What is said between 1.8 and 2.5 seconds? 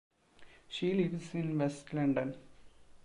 London.